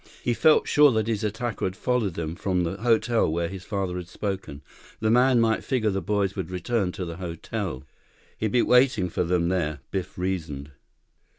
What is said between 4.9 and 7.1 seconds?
The man might figure the boys would return to